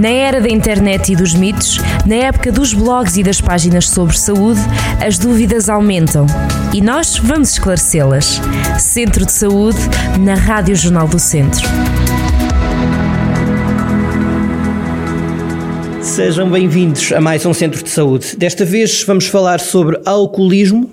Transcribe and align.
Na 0.00 0.08
era 0.08 0.40
da 0.40 0.48
internet 0.48 1.12
e 1.12 1.14
dos 1.14 1.34
mitos, 1.34 1.76
na 2.06 2.14
época 2.14 2.50
dos 2.50 2.72
blogs 2.72 3.18
e 3.18 3.22
das 3.22 3.38
páginas 3.38 3.86
sobre 3.86 4.16
saúde, 4.16 4.58
as 4.98 5.18
dúvidas 5.18 5.68
aumentam 5.68 6.24
e 6.72 6.80
nós 6.80 7.18
vamos 7.18 7.50
esclarecê-las. 7.50 8.40
Centro 8.78 9.26
de 9.26 9.32
Saúde, 9.32 9.76
na 10.18 10.36
Rádio 10.36 10.74
Jornal 10.74 11.06
do 11.06 11.18
Centro. 11.18 11.68
Sejam 16.00 16.50
bem-vindos 16.50 17.12
a 17.12 17.20
mais 17.20 17.44
um 17.44 17.52
Centro 17.52 17.84
de 17.84 17.90
Saúde. 17.90 18.36
Desta 18.38 18.64
vez 18.64 19.04
vamos 19.04 19.26
falar 19.26 19.60
sobre 19.60 20.00
alcoolismo, 20.06 20.90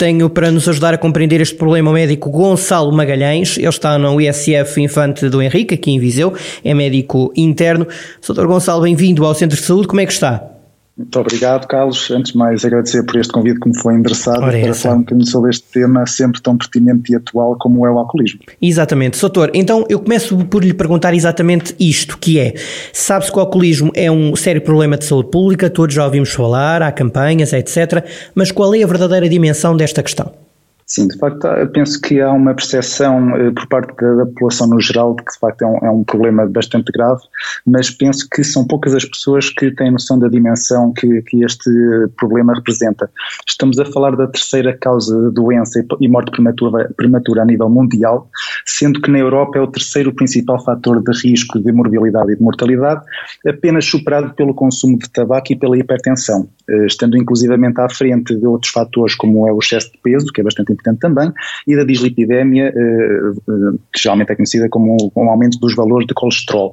tenho 0.00 0.30
para 0.30 0.50
nos 0.50 0.66
ajudar 0.66 0.94
a 0.94 0.98
compreender 0.98 1.42
este 1.42 1.54
problema 1.54 1.90
o 1.90 1.92
médico 1.92 2.30
Gonçalo 2.30 2.90
Magalhães. 2.90 3.58
Ele 3.58 3.68
está 3.68 3.98
no 3.98 4.18
ISF 4.18 4.80
Infante 4.80 5.28
do 5.28 5.42
Henrique, 5.42 5.74
aqui 5.74 5.90
em 5.90 5.98
Viseu, 5.98 6.32
é 6.64 6.72
médico 6.72 7.30
interno. 7.36 7.86
Doutor 8.26 8.46
Gonçalo, 8.46 8.80
bem-vindo 8.80 9.26
ao 9.26 9.34
Centro 9.34 9.58
de 9.58 9.62
Saúde, 9.62 9.86
como 9.86 10.00
é 10.00 10.06
que 10.06 10.12
está? 10.12 10.59
Muito 11.00 11.18
obrigado, 11.18 11.66
Carlos. 11.66 12.10
Antes 12.10 12.32
de 12.32 12.38
mais, 12.38 12.62
agradecer 12.62 13.02
por 13.04 13.18
este 13.18 13.32
convite 13.32 13.58
que 13.58 13.70
me 13.70 13.80
foi 13.80 13.94
endereçado 13.94 14.42
Ora, 14.42 14.60
para 14.60 14.74
falar 14.74 14.96
um 14.96 14.98
bocadinho 14.98 15.26
sobre 15.26 15.48
este 15.48 15.66
tema 15.72 16.06
sempre 16.06 16.42
tão 16.42 16.58
pertinente 16.58 17.10
e 17.10 17.16
atual 17.16 17.56
como 17.58 17.86
é 17.86 17.90
o 17.90 17.98
alcoolismo. 17.98 18.40
Exatamente. 18.60 19.18
Doutor, 19.18 19.50
então 19.54 19.86
eu 19.88 19.98
começo 19.98 20.36
por 20.44 20.62
lhe 20.62 20.74
perguntar 20.74 21.14
exatamente 21.14 21.74
isto, 21.80 22.18
que 22.18 22.38
é, 22.38 22.54
sabe-se 22.92 23.32
que 23.32 23.38
o 23.38 23.40
alcoolismo 23.40 23.90
é 23.94 24.10
um 24.10 24.36
sério 24.36 24.60
problema 24.60 24.98
de 24.98 25.06
saúde 25.06 25.30
pública, 25.30 25.70
todos 25.70 25.94
já 25.94 26.04
ouvimos 26.04 26.30
falar, 26.30 26.82
há 26.82 26.92
campanhas, 26.92 27.54
etc., 27.54 28.04
mas 28.34 28.52
qual 28.52 28.74
é 28.74 28.82
a 28.82 28.86
verdadeira 28.86 29.26
dimensão 29.26 29.74
desta 29.74 30.02
questão? 30.02 30.49
Sim, 30.90 31.06
de 31.06 31.16
facto, 31.18 31.46
penso 31.72 32.00
que 32.00 32.20
há 32.20 32.32
uma 32.32 32.52
percepção 32.52 33.36
eh, 33.36 33.52
por 33.52 33.64
parte 33.68 33.94
da, 33.94 34.26
população 34.26 34.66
no 34.66 34.80
geral 34.80 35.14
de 35.14 35.22
que 35.22 35.32
de 35.32 35.38
facto 35.38 35.62
é 35.62 35.66
um, 35.66 35.76
é 35.86 35.88
um, 35.88 36.02
problema 36.02 36.44
bastante 36.48 36.90
grave, 36.90 37.20
mas 37.64 37.90
penso 37.90 38.28
que 38.28 38.42
são 38.42 38.66
poucas 38.66 38.92
as 38.96 39.04
pessoas 39.04 39.50
que 39.50 39.70
têm 39.70 39.92
noção 39.92 40.18
da 40.18 40.26
dimensão 40.26 40.92
que, 40.92 41.22
que 41.22 41.44
este 41.44 41.70
problema 42.16 42.54
representa. 42.54 43.08
Estamos 43.46 43.78
a 43.78 43.84
falar 43.84 44.16
da 44.16 44.26
terceira 44.26 44.76
causa 44.76 45.16
de 45.28 45.32
doença 45.32 45.80
e 46.00 46.08
morte 46.08 46.32
prematura, 46.32 46.92
prematura 46.96 47.42
a 47.42 47.44
nível 47.44 47.70
mundial, 47.70 48.28
sendo 48.66 49.00
que 49.00 49.12
na 49.12 49.20
Europa 49.20 49.60
é 49.60 49.62
o 49.62 49.68
terceiro 49.68 50.12
principal 50.12 50.60
fator 50.64 51.00
de 51.00 51.12
risco 51.22 51.60
de 51.60 51.70
morbilidade 51.70 52.32
e 52.32 52.36
de 52.36 52.42
mortalidade, 52.42 53.04
apenas 53.46 53.84
superado 53.84 54.34
pelo 54.34 54.52
consumo 54.54 54.98
de 54.98 55.08
tabaco 55.08 55.52
e 55.52 55.56
pela 55.56 55.78
hipertensão, 55.78 56.48
eh, 56.68 56.86
estando 56.86 57.16
inclusivamente 57.16 57.80
à 57.80 57.88
frente 57.88 58.34
de 58.34 58.44
outros 58.44 58.72
fatores 58.72 59.14
como 59.14 59.46
é 59.46 59.52
o 59.52 59.60
excesso 59.60 59.92
de 59.92 59.98
peso, 60.02 60.32
que 60.32 60.40
é 60.40 60.44
bastante 60.44 60.79
importante 60.80 60.98
também, 60.98 61.32
e 61.66 61.76
da 61.76 61.84
dislipidemia, 61.84 62.72
eh, 62.74 62.74
eh, 62.74 63.78
que 63.92 64.00
geralmente 64.00 64.32
é 64.32 64.36
conhecida 64.36 64.68
como 64.68 64.96
um 65.14 65.28
aumento 65.28 65.58
dos 65.58 65.74
valores 65.74 66.06
de 66.06 66.14
colesterol. 66.14 66.72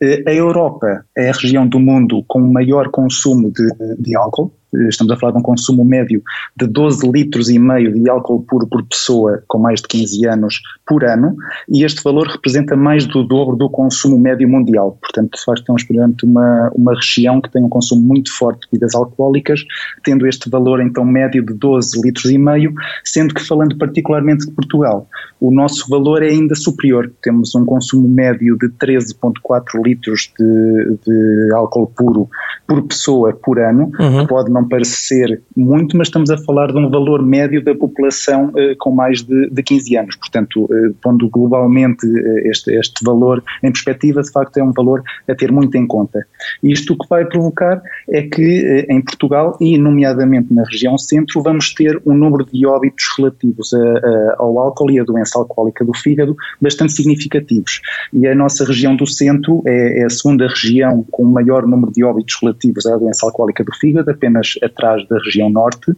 Eh, 0.00 0.22
a 0.26 0.32
Europa 0.32 1.04
é 1.16 1.30
a 1.30 1.32
região 1.32 1.66
do 1.66 1.80
mundo 1.80 2.24
com 2.28 2.40
maior 2.40 2.90
consumo 2.90 3.50
de, 3.50 3.68
de 3.98 4.16
álcool, 4.16 4.52
estamos 4.88 5.12
a 5.12 5.16
falar 5.16 5.32
de 5.32 5.38
um 5.38 5.42
consumo 5.42 5.84
médio 5.84 6.22
de 6.56 6.66
12 6.66 7.10
litros 7.10 7.48
e 7.48 7.58
meio 7.58 7.92
de 7.92 8.08
álcool 8.08 8.42
puro 8.42 8.66
por 8.66 8.82
pessoa 8.84 9.42
com 9.46 9.58
mais 9.58 9.80
de 9.80 9.88
15 9.88 10.26
anos 10.26 10.60
por 10.86 11.04
ano, 11.04 11.36
e 11.68 11.84
este 11.84 12.02
valor 12.02 12.26
representa 12.26 12.76
mais 12.76 13.06
do 13.06 13.22
dobro 13.22 13.56
do 13.56 13.68
consumo 13.70 14.18
médio 14.18 14.48
mundial. 14.48 14.98
Portanto, 15.00 15.36
de 15.36 15.44
facto, 15.44 15.60
estamos 15.60 15.84
perante 15.84 16.24
uma, 16.24 16.70
uma 16.74 16.94
região 16.94 17.40
que 17.40 17.50
tem 17.50 17.62
um 17.62 17.68
consumo 17.68 18.02
muito 18.02 18.32
forte 18.32 18.60
de 18.60 18.68
bebidas 18.72 18.94
alcoólicas, 18.94 19.64
tendo 20.04 20.26
este 20.26 20.50
valor 20.50 20.80
então 20.80 21.04
médio 21.04 21.44
de 21.44 21.54
12 21.54 22.00
litros 22.02 22.30
e 22.30 22.38
meio, 22.38 22.72
sendo 23.04 23.34
que 23.34 23.46
falando 23.46 23.76
particularmente 23.76 24.46
de 24.46 24.52
Portugal, 24.52 25.08
o 25.40 25.50
nosso 25.52 25.88
valor 25.88 26.22
é 26.22 26.28
ainda 26.28 26.54
superior. 26.54 27.10
Temos 27.22 27.54
um 27.54 27.64
consumo 27.64 28.08
médio 28.08 28.56
de 28.58 28.68
13,4 28.68 29.82
litros 29.84 30.32
de, 30.38 30.98
de 31.06 31.54
álcool 31.54 31.86
puro 31.86 32.28
por 32.66 32.82
pessoa 32.82 33.32
por 33.32 33.58
ano, 33.58 33.90
uhum. 33.98 34.26
pode 34.26 34.50
não 34.58 34.68
parecer 34.68 35.40
muito, 35.56 35.96
mas 35.96 36.08
estamos 36.08 36.30
a 36.30 36.38
falar 36.38 36.72
de 36.72 36.78
um 36.78 36.90
valor 36.90 37.24
médio 37.24 37.62
da 37.62 37.74
população 37.74 38.52
eh, 38.56 38.74
com 38.78 38.90
mais 38.90 39.22
de, 39.22 39.48
de 39.50 39.62
15 39.62 39.96
anos. 39.96 40.16
Portanto, 40.16 40.68
eh, 40.72 40.92
pondo 41.00 41.28
globalmente 41.28 42.06
eh, 42.06 42.48
este, 42.48 42.72
este 42.72 43.04
valor 43.04 43.42
em 43.62 43.70
perspectiva, 43.70 44.22
de 44.22 44.30
facto 44.30 44.56
é 44.58 44.62
um 44.62 44.72
valor 44.72 45.02
a 45.28 45.34
ter 45.34 45.52
muito 45.52 45.76
em 45.76 45.86
conta. 45.86 46.26
Isto 46.62 46.94
o 46.94 46.98
que 46.98 47.08
vai 47.08 47.24
provocar 47.24 47.80
é 48.08 48.22
que 48.22 48.42
eh, 48.42 48.86
em 48.92 49.00
Portugal, 49.00 49.56
e 49.60 49.78
nomeadamente 49.78 50.52
na 50.52 50.64
região 50.64 50.98
centro, 50.98 51.42
vamos 51.42 51.72
ter 51.74 52.00
um 52.04 52.14
número 52.14 52.44
de 52.44 52.66
óbitos 52.66 53.04
relativos 53.16 53.72
a, 53.72 53.78
a, 53.78 54.36
ao 54.38 54.58
álcool 54.58 54.90
e 54.90 54.98
à 54.98 55.04
doença 55.04 55.38
alcoólica 55.38 55.84
do 55.84 55.94
fígado 55.96 56.36
bastante 56.60 56.92
significativos. 56.92 57.80
E 58.12 58.26
a 58.26 58.34
nossa 58.34 58.64
região 58.64 58.96
do 58.96 59.06
centro 59.06 59.62
é, 59.66 60.00
é 60.00 60.04
a 60.04 60.10
segunda 60.10 60.48
região 60.48 61.04
com 61.10 61.22
o 61.22 61.32
maior 61.32 61.66
número 61.66 61.92
de 61.92 62.02
óbitos 62.02 62.36
relativos 62.40 62.86
à 62.86 62.96
doença 62.96 63.26
alcoólica 63.26 63.62
do 63.62 63.74
fígado, 63.74 64.10
apenas 64.10 64.47
atrás 64.62 65.06
da 65.08 65.18
região 65.18 65.50
norte, 65.50 65.92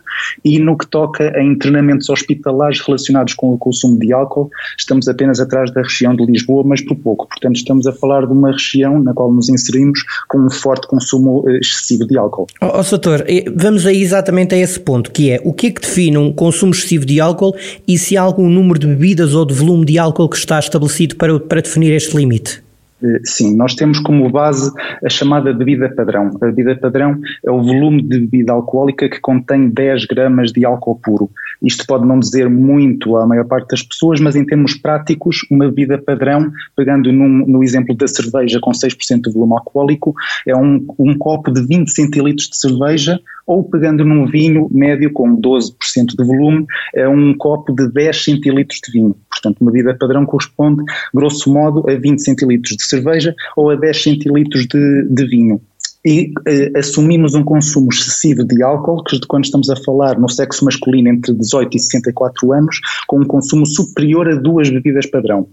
e 0.45 0.59
no 0.59 0.77
que 0.77 0.87
toca 0.87 1.37
a 1.37 1.43
internamentos 1.43 2.09
hospitalares 2.09 2.81
relacionados 2.81 3.35
com 3.35 3.53
o 3.53 3.59
consumo 3.59 3.99
de 3.99 4.13
álcool, 4.13 4.51
estamos 4.79 5.09
apenas 5.09 5.41
atrás 5.41 5.73
da 5.73 5.83
região 5.83 6.15
de 6.15 6.25
Lisboa, 6.25 6.63
mas 6.65 6.81
por 6.81 6.97
pouco. 6.97 7.29
Portanto, 7.29 7.57
estamos 7.57 7.87
a 7.87 7.93
falar 7.93 8.27
de 8.27 8.33
uma 8.33 8.53
região 8.53 9.03
na 9.03 9.13
qual 9.13 9.33
nos 9.33 9.49
inserimos 9.49 10.01
com 10.29 10.39
um 10.39 10.51
forte 10.51 10.87
consumo 10.87 11.45
eh, 11.49 11.59
excessivo 11.59 12.07
de 12.07 12.19
álcool. 12.19 12.47
Ó 12.61 12.81
oh, 12.81 12.83
doutor, 12.83 13.25
vamos 13.55 13.87
aí 13.87 14.03
exatamente 14.03 14.55
a 14.55 14.59
esse 14.59 14.79
ponto, 14.81 15.11
que 15.11 15.31
é 15.31 15.41
o 15.45 15.53
que 15.53 15.69
é 15.69 15.71
que 15.71 15.81
define 15.81 16.19
um 16.19 16.33
consumo 16.33 16.73
excessivo 16.73 17.05
de 17.05 17.21
álcool 17.21 17.55
e 17.87 17.99
se 17.99 18.17
há 18.17 18.23
algum 18.23 18.49
número 18.49 18.79
de 18.79 18.87
bebidas 18.87 19.35
ou 19.35 19.45
de 19.45 19.55
volume 19.55 19.85
de 19.85 19.99
álcool 19.99 20.29
que 20.29 20.37
está 20.37 20.59
estabelecido 20.59 21.17
para, 21.17 21.39
para 21.39 21.61
definir 21.61 21.93
este 21.93 22.17
limite? 22.17 22.63
Eh, 23.03 23.21
sim, 23.25 23.57
nós 23.57 23.75
temos 23.75 23.99
como 24.01 24.29
base 24.31 24.71
a 25.05 25.09
chamada 25.09 25.53
bebida 25.53 25.89
padrão. 25.89 26.31
A 26.41 26.47
bebida 26.47 26.77
padrão 26.77 27.19
é 27.45 27.51
o 27.51 27.63
volume 27.63 28.03
de 28.03 28.21
bebida 28.21 28.53
alcoólica 28.53 29.09
que 29.09 29.21
contém 29.21 29.69
10 29.69 30.07
gramas 30.07 30.53
de 30.53 30.65
álcool 30.65 30.97
puro. 30.97 31.31
Isto 31.63 31.87
pode 31.87 32.07
não 32.07 32.19
dizer 32.19 32.49
muito 32.49 33.17
à 33.17 33.27
maior 33.27 33.47
parte 33.47 33.71
das 33.71 33.83
pessoas, 33.83 34.21
mas 34.21 34.37
em 34.37 34.45
termos 34.45 34.75
práticos, 34.75 35.47
uma 35.51 35.67
bebida 35.67 35.99
padrão, 35.99 36.51
pegando 36.77 37.13
num, 37.13 37.47
no 37.47 37.63
exemplo 37.63 37.95
da 37.95 38.07
cerveja 38.07 38.59
com 38.61 38.71
6% 38.71 39.23
de 39.23 39.33
volume 39.33 39.55
alcoólico, 39.55 40.15
é 40.47 40.57
um, 40.57 40.85
um 40.99 41.17
copo 41.17 41.53
de 41.53 41.67
20 41.67 41.91
centilitros 41.91 42.49
de 42.49 42.57
cerveja, 42.57 43.21
ou 43.47 43.65
pegando 43.65 44.05
num 44.05 44.27
vinho 44.27 44.69
médio 44.71 45.13
com 45.13 45.37
12% 45.37 46.17
de 46.17 46.25
volume, 46.25 46.67
é 46.95 47.09
um 47.09 47.35
copo 47.35 47.75
de 47.75 47.91
10 47.93 48.25
centilitros 48.25 48.81
de 48.85 48.93
vinho. 48.93 49.17
Portanto, 49.41 49.61
uma 49.61 49.73
bebida 49.73 49.95
padrão 49.95 50.27
corresponde, 50.27 50.83
grosso 51.15 51.53
modo, 51.53 51.89
a 51.89 51.95
20 51.95 52.19
centilitros 52.21 52.77
de 52.77 52.85
cerveja 52.85 53.35
ou 53.57 53.71
a 53.71 53.77
10 53.77 54.03
centilitros 54.03 54.67
de, 54.67 55.09
de 55.09 55.27
vinho 55.27 55.61
e 56.05 56.33
eh, 56.47 56.73
assumimos 56.77 57.35
um 57.35 57.43
consumo 57.43 57.89
excessivo 57.93 58.45
de 58.45 58.63
álcool, 58.63 59.03
que 59.05 59.21
quando 59.29 59.45
estamos 59.45 59.69
a 59.69 59.77
falar 59.77 60.19
no 60.19 60.29
sexo 60.29 60.65
masculino 60.65 61.09
entre 61.09 61.35
18 61.35 61.77
e 61.77 61.81
64 61.81 62.53
anos, 62.53 62.81
com 63.07 63.21
um 63.21 63.25
consumo 63.25 63.67
superior 63.67 64.29
a 64.29 64.35
duas 64.35 64.71
bebidas 64.71 65.07
padrão. 65.07 65.47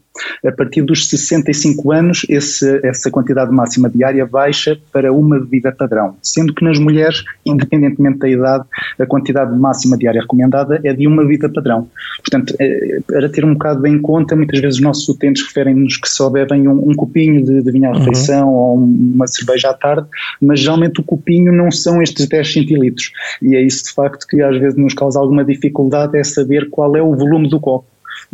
A 0.45 0.51
partir 0.51 0.81
dos 0.81 1.07
65 1.09 1.91
anos, 1.91 2.25
esse, 2.29 2.79
essa 2.83 3.11
quantidade 3.11 3.51
máxima 3.51 3.89
diária 3.89 4.25
baixa 4.25 4.77
para 4.91 5.11
uma 5.11 5.39
bebida 5.39 5.71
padrão, 5.71 6.15
sendo 6.23 6.53
que 6.53 6.63
nas 6.63 6.79
mulheres, 6.79 7.23
independentemente 7.45 8.19
da 8.19 8.29
idade, 8.29 8.63
a 8.99 9.05
quantidade 9.05 9.55
máxima 9.57 9.97
diária 9.97 10.21
recomendada 10.21 10.79
é 10.83 10.93
de 10.93 11.07
uma 11.07 11.23
bebida 11.23 11.49
padrão. 11.49 11.89
Portanto, 12.19 12.55
eh, 12.59 12.99
para 13.05 13.29
ter 13.29 13.43
um 13.43 13.53
bocado 13.53 13.81
bem 13.81 13.95
em 13.95 14.01
conta, 14.01 14.35
muitas 14.35 14.59
vezes 14.59 14.77
os 14.77 14.83
nossos 14.83 15.07
utentes 15.09 15.43
referem-nos 15.43 15.97
que 15.97 16.09
só 16.09 16.29
bebem 16.29 16.67
um, 16.67 16.89
um 16.89 16.95
copinho 16.95 17.43
de, 17.43 17.61
de 17.61 17.71
vinho 17.71 17.89
à 17.89 17.97
refeição 17.97 18.47
uhum. 18.47 18.55
ou 18.55 18.75
uma 18.77 19.27
cerveja 19.27 19.69
à 19.69 19.73
tarde, 19.73 20.07
mas 20.41 20.59
geralmente 20.59 20.99
o 20.99 21.03
copinho 21.03 21.51
não 21.51 21.71
são 21.71 22.01
estes 22.01 22.27
10 22.27 22.53
centilitros. 22.53 23.11
E 23.41 23.55
é 23.55 23.61
isso 23.61 23.85
de 23.85 23.91
facto 23.91 24.25
que 24.27 24.41
às 24.41 24.57
vezes 24.57 24.77
nos 24.77 24.93
causa 24.93 25.19
alguma 25.19 25.43
dificuldade, 25.43 26.17
é 26.17 26.23
saber 26.23 26.69
qual 26.69 26.95
é 26.95 27.01
o 27.01 27.15
volume 27.15 27.49
do 27.49 27.59
copo 27.59 27.85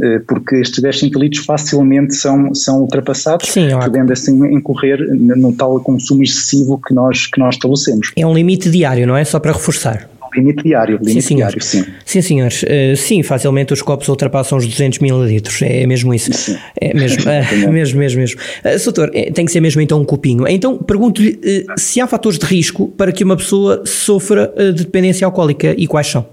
eh, 0.02 0.20
porque 0.28 0.56
estes 0.56 0.82
10 0.82 1.00
centilitros 1.00 1.46
facilmente 1.46 2.16
são, 2.16 2.54
são 2.56 2.82
ultrapassados, 2.82 3.48
Sim, 3.50 3.70
podendo 3.80 4.12
assim 4.12 4.34
incorrer 4.54 5.00
no 5.14 5.54
tal 5.54 5.80
consumo 5.82 6.24
excessivo 6.24 6.80
que 6.82 6.94
nós, 6.94 7.28
que 7.28 7.40
nós 7.40 7.56
estabelecemos. 7.56 8.12
É 8.16 8.26
um 8.26 8.34
limite 8.34 8.70
diário, 8.70 9.06
não 9.06 9.16
é? 9.16 9.24
Só 9.24 9.40
para 9.40 9.52
reforçar 9.52 10.10
limite 10.36 10.64
diário, 10.64 10.98
limite 11.02 11.22
sim, 11.22 11.36
diário, 11.36 11.62
sim. 11.62 11.86
Sim, 12.06 12.22
senhores, 12.22 12.64
uh, 12.64 12.96
sim, 12.96 13.24
facilmente 13.24 13.74
os 13.74 13.82
copos 13.82 14.08
ultrapassam 14.08 14.58
os 14.58 14.68
200 14.68 15.00
mililitros, 15.00 15.62
é 15.62 15.86
mesmo 15.86 16.14
isso. 16.14 16.34
Sim. 16.34 16.58
É 16.80 16.94
mesmo, 16.94 17.24
uh, 17.30 17.72
mesmo, 17.72 18.00
mesmo, 18.00 18.20
mesmo. 18.20 18.40
Uh, 18.40 18.84
doutor, 18.84 19.10
tem 19.10 19.46
que 19.46 19.52
ser 19.52 19.60
mesmo 19.60 19.82
então 19.82 20.02
um 20.02 20.06
copinho. 20.06 20.48
Então, 20.48 20.78
pergunto-lhe 20.78 21.32
uh, 21.32 21.80
se 21.80 22.00
há 22.02 22.08
fatores 22.08 22.38
de 22.38 22.46
risco 22.46 22.88
para 22.90 23.12
que 23.12 23.24
uma 23.24 23.38
pessoa 23.38 23.84
sofra 23.86 24.54
de 24.58 24.84
dependência 24.84 25.26
alcoólica 25.26 25.74
e 25.78 25.88
quais 25.88 26.08
são? 26.08 26.26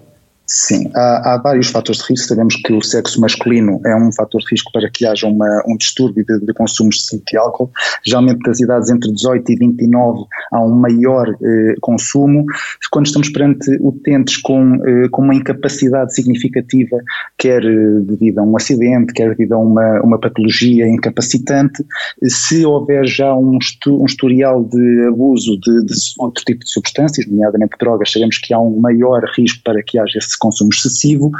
Sim, 0.52 0.90
há, 0.96 1.34
há, 1.34 1.36
vários 1.38 1.68
fatores 1.68 2.00
de 2.00 2.08
risco. 2.08 2.26
Sabemos 2.26 2.56
que 2.56 2.72
o 2.72 2.82
sexo 2.82 3.20
masculino 3.20 3.80
é 3.86 3.94
um 3.94 4.10
fator 4.10 4.40
de 4.40 4.48
risco 4.50 4.72
para 4.72 4.90
que 4.90 5.06
haja 5.06 5.28
uma, 5.28 5.62
um 5.64 5.76
distúrbio 5.76 6.24
de, 6.26 6.44
de 6.44 6.52
consumo 6.52 6.90
excessivo 6.90 7.22
de 7.24 7.36
álcool. 7.36 7.70
Geralmente, 8.04 8.40
das 8.40 8.58
idades 8.58 8.90
entre 8.90 9.12
18 9.12 9.52
e 9.52 9.56
29, 9.56 10.24
há 10.50 10.60
um 10.60 10.74
maior 10.74 11.28
eh, 11.40 11.76
consumo. 11.80 12.44
Quando 12.90 13.06
estamos 13.06 13.28
perante 13.28 13.78
utentes 13.80 14.38
com, 14.38 14.74
eh, 14.84 15.08
com 15.12 15.22
uma 15.22 15.36
incapacidade 15.36 16.12
significativa, 16.12 16.98
quer 17.38 17.64
eh, 17.64 18.00
devido 18.00 18.40
a 18.40 18.42
um 18.42 18.56
acidente, 18.56 19.12
quer 19.12 19.28
devido 19.28 19.52
a 19.52 19.58
uma, 19.58 20.00
uma 20.02 20.18
patologia 20.18 20.88
incapacitante, 20.88 21.86
se 22.24 22.66
houver 22.66 23.06
já 23.06 23.32
um, 23.36 23.56
um 23.86 24.04
historial 24.04 24.64
de 24.64 25.06
abuso 25.06 25.60
de, 25.60 25.84
de 25.84 25.94
outro 26.18 26.44
tipo 26.44 26.64
de 26.64 26.70
substâncias, 26.70 27.24
nomeadamente 27.28 27.76
drogas, 27.78 28.10
sabemos 28.10 28.36
que 28.38 28.52
há 28.52 28.58
um 28.58 28.80
maior 28.80 29.22
risco 29.36 29.62
para 29.62 29.80
que 29.80 29.96
haja 29.96 30.18
esse 30.18 30.39
consumo 30.40 30.70
excessivo. 30.72 31.30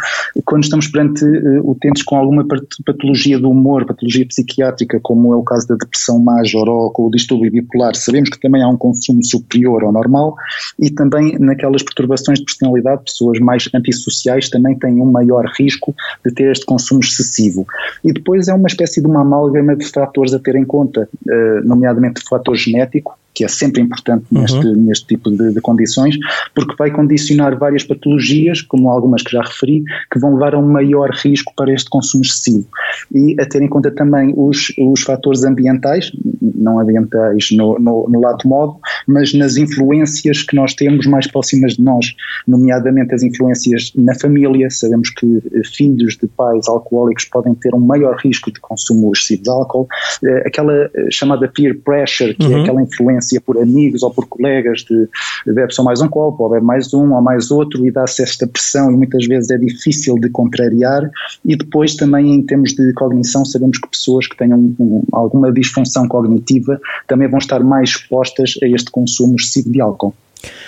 Quando 0.45 0.65
estamos 0.65 0.87
perante 0.87 1.25
uh, 1.25 1.71
utentes 1.71 2.03
com 2.03 2.17
alguma 2.17 2.47
patologia 2.85 3.39
do 3.39 3.51
humor, 3.51 3.85
patologia 3.85 4.27
psiquiátrica, 4.27 5.01
como 5.03 5.33
é 5.33 5.37
o 5.37 5.43
caso 5.43 5.67
da 5.69 5.75
depressão 5.75 6.19
major 6.21 6.69
ou 6.69 6.91
com 6.91 7.07
o 7.07 7.11
distúrbio 7.11 7.51
bipolar, 7.51 7.97
sabemos 7.97 8.29
que 8.31 8.39
também 8.41 8.63
há 8.63 8.69
um 8.69 8.77
consumo 8.77 9.25
superior 9.25 9.83
ao 9.83 9.93
normal 9.93 10.37
e 10.79 10.91
também 10.91 11.37
naquelas 11.39 11.83
perturbações 11.83 12.39
de 12.39 12.45
personalidade, 12.45 13.05
pessoas 13.05 13.39
mais 13.41 13.69
antissociais 13.75 14.49
também 14.49 14.79
têm 14.79 15.01
um 15.01 15.11
maior 15.11 15.45
risco 15.59 15.95
de 16.25 16.33
ter 16.33 16.51
este 16.51 16.65
consumo 16.65 17.01
excessivo. 17.01 17.67
E 18.05 18.13
depois 18.13 18.49
é 18.49 18.55
uma 18.55 18.69
espécie 18.69 19.01
de 19.01 19.07
uma 19.07 19.23
amálgama 19.23 19.75
de 19.77 19.87
fatores 19.87 20.33
a 20.35 20.39
ter 20.39 20.55
em 20.57 20.65
conta, 20.65 21.09
uh, 21.27 21.67
nomeadamente 21.67 22.23
fator 22.29 22.57
genético, 22.57 23.19
que 23.35 23.45
é 23.45 23.49
sempre 23.49 23.81
importante 23.81 24.25
uhum. 24.31 24.41
neste, 24.41 24.67
neste 24.67 25.07
tipo 25.07 25.31
de, 25.31 25.53
de, 25.53 25.61
condições, 25.61 26.17
porque 26.55 26.75
vai 26.77 26.91
condicionar 26.91 27.57
várias 27.59 27.85
patologias, 27.85 28.63
como 28.63 28.91
algumas 28.91 29.23
que 29.23 29.33
já 29.33 29.43
referi, 29.43 29.85
que 30.11 30.19
vão 30.19 30.35
levar 30.35 30.55
a 30.55 30.59
um 30.59 30.71
maior 30.71 31.11
risco 31.11 31.53
para 31.57 31.73
este 31.73 31.89
consumo 31.89 32.25
excessivo. 32.25 32.67
E 33.13 33.37
a 33.41 33.47
ter 33.47 33.63
em 33.63 33.69
conta 33.69 33.91
também 33.91 34.35
os, 34.37 34.73
os 34.79 35.03
fatores 35.03 35.45
ambientais, 35.45 36.13
não 36.41 36.79
ambientais 36.79 37.51
no, 37.53 37.79
no, 37.79 38.09
no 38.09 38.21
lado 38.21 38.49
modo, 38.49 38.77
mas 39.07 39.33
nas 39.35 39.57
influências 39.57 40.43
que 40.43 40.57
nós 40.57 40.75
temos 40.75 41.07
mais 41.07 41.27
próximas 41.27 41.75
de 41.75 41.83
nós, 41.83 42.15
nomeadamente 42.47 43.15
as 43.15 43.23
influências 43.23 43.93
na 43.95 44.15
família. 44.15 44.69
Sabemos 44.71 45.11
que 45.11 45.27
eh, 45.27 45.61
filhos 45.65 46.17
de 46.17 46.27
pais 46.27 46.69
alcoólicos 46.69 47.25
podem 47.27 47.55
ter 47.55 47.75
um 47.75 47.81
maior 47.81 48.17
risco 48.17 48.53
de 48.53 48.61
consumo 48.61 49.13
excessivo 49.15 49.43
de 49.43 49.51
álcool. 49.51 49.89
Eh, 50.25 50.45
aquela 50.47 50.73
eh, 50.73 51.09
chamada 51.11 51.49
peer 51.49 51.79
pressure, 51.81 52.35
que 52.35 52.45
é 52.45 52.49
uhum. 52.49 52.59
é 52.59 52.63
aquela 52.63 52.83
influência 52.83 53.41
por 53.41 53.59
amigos 53.59 54.03
ou 54.03 54.11
por 54.11 54.27
colegas 54.27 54.85
de 54.85 55.09
bebe 55.53 55.73
só 55.73 55.83
mais 55.83 56.01
um 56.01 56.09
copo, 56.09 56.45
ou 56.45 56.51
bebe 56.51 56.65
mais 56.65 56.93
um 56.95 57.13
ou 57.13 57.23
mais 57.23 57.51
outro 57.51 57.87
e 57.87 57.91
dá-se 57.91 58.23
esta 58.23 58.47
pressão 58.47 58.91
e 58.91 58.97
muitas 58.97 59.27
vezes 59.27 59.51
é 59.51 59.59
difícil 59.59 60.17
de 60.17 60.29
contrariar 60.31 61.11
e 61.45 61.57
depois 61.57 61.95
também 61.95 62.35
em 62.35 62.43
termos 62.43 62.73
de 62.73 62.93
cognição 62.95 63.45
sabemos 63.45 63.79
que 63.79 63.89
pessoas 63.89 64.27
que 64.27 64.37
tenham 64.37 64.59
um, 64.79 65.03
alguma 65.13 65.53
disfunção 65.53 66.07
cognitiva 66.09 66.81
também 67.07 67.29
vão 67.29 67.39
estar 67.39 67.61
mais 67.61 67.91
expostas 67.91 68.55
a 68.63 68.67
este 68.67 68.90
consumo 68.91 69.37
excessivo 69.37 69.71
de 69.71 69.81
álcool. 69.81 70.15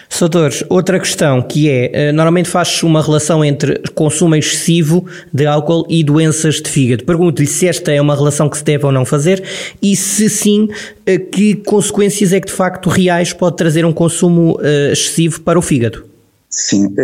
Sadores, 0.09 0.63
outra 0.69 1.01
questão 1.01 1.41
que 1.41 1.69
é, 1.71 1.91
eh, 1.93 2.13
normalmente 2.13 2.49
faz 2.49 2.83
uma 2.83 3.03
relação 3.03 3.43
entre 3.43 3.81
consumo 3.95 4.37
excessivo 4.37 5.07
de 5.33 5.47
álcool 5.47 5.87
e 5.89 6.05
doenças 6.05 6.57
de 6.57 6.69
fígado. 6.69 7.05
Pergunto-lhe 7.05 7.49
se 7.49 7.67
esta 7.67 7.91
é 7.91 8.01
uma 8.01 8.15
relação 8.15 8.49
que 8.49 8.59
se 8.59 8.65
deve 8.65 8.85
ou 8.85 8.93
não 8.93 9.07
fazer 9.07 9.43
e 9.81 9.97
se 9.97 10.29
sim, 10.29 10.69
eh, 11.07 11.19
que 11.19 11.55
consequências 11.55 12.33
é 12.33 12.41
que 12.41 12.49
de 12.49 12.53
facto 12.53 12.91
reais 12.91 13.33
pode 13.33 13.57
trazer 13.57 13.87
um 13.87 13.93
consumo 13.93 14.59
eh, 14.63 14.91
excessivo 14.93 15.41
para 15.41 15.59
o 15.59 15.63
fígado? 15.63 16.05
Sim, 16.51 16.95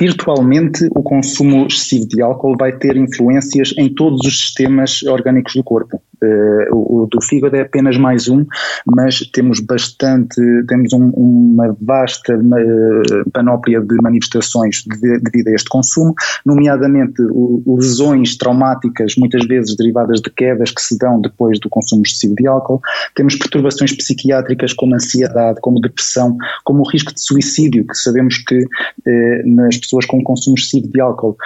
virtualmente 0.00 0.88
o 0.90 1.00
consumo 1.00 1.64
excessivo 1.68 2.08
de 2.08 2.20
álcool 2.20 2.56
vai 2.58 2.76
ter 2.76 2.96
influências 2.96 3.72
em 3.78 3.88
todos 3.88 4.26
os 4.26 4.40
sistemas 4.40 5.04
orgânicos 5.04 5.54
do 5.54 5.62
corpo. 5.62 6.02
Uh, 6.24 7.02
o, 7.02 7.06
do 7.06 7.20
fígado 7.20 7.56
é 7.56 7.60
apenas 7.62 7.96
mais 7.96 8.28
um, 8.28 8.44
mas 8.86 9.20
temos 9.32 9.60
bastante, 9.60 10.40
temos 10.68 10.92
um, 10.92 11.10
uma 11.10 11.76
vasta 11.80 12.36
uh, 12.36 13.30
panóplia 13.32 13.80
de 13.80 13.96
manifestações 13.96 14.84
de, 14.84 15.18
devido 15.20 15.48
a 15.48 15.52
este 15.52 15.68
consumo, 15.68 16.14
nomeadamente 16.44 17.22
o, 17.22 17.76
lesões 17.76 18.36
traumáticas, 18.36 19.14
muitas 19.16 19.46
vezes 19.46 19.76
derivadas 19.76 20.20
de 20.20 20.30
quedas 20.30 20.70
que 20.70 20.80
se 20.80 20.98
dão 20.98 21.20
depois 21.20 21.58
do 21.60 21.68
consumo 21.68 22.02
excessivo 22.02 22.34
de 22.34 22.46
álcool, 22.46 22.80
temos 23.14 23.36
perturbações 23.36 23.92
psiquiátricas 23.92 24.72
como 24.72 24.94
ansiedade, 24.94 25.60
como 25.60 25.80
depressão, 25.80 26.36
como 26.64 26.80
o 26.80 26.88
risco 26.88 27.12
de 27.12 27.20
suicídio, 27.20 27.86
que 27.86 27.96
sabemos 27.96 28.38
que 28.38 28.58
uh, 28.58 29.54
nas 29.56 29.76
pessoas 29.76 30.06
com 30.06 30.22
consumo 30.22 30.56
excessivo 30.56 30.88
de 30.88 31.00
álcool, 31.00 31.36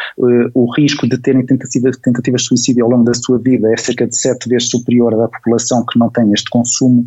o 0.55 0.73
risco 0.75 1.09
de 1.09 1.19
terem 1.19 1.45
tentativas, 1.45 1.97
tentativas 1.97 2.43
de 2.43 2.49
suicídio 2.49 2.85
ao 2.85 2.91
longo 2.91 3.05
da 3.05 3.15
sua 3.15 3.39
vida 3.39 3.73
é 3.73 3.77
cerca 3.77 4.07
de 4.07 4.17
7 4.17 4.49
vezes 4.49 4.68
superior 4.71 5.17
da 5.17 5.29
população 5.29 5.85
que 5.85 5.99
não 5.99 6.11
tem 6.11 6.33
este 6.33 6.51
consumo. 6.51 7.05